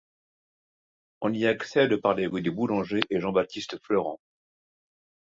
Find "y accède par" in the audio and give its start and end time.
1.31-2.15